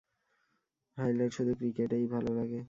Highlight 0.97 1.31
শুধু 1.33 1.51
ক্রিকেটেই 1.55 2.05
ভালো 2.13 2.29
লাগে। 2.33 2.59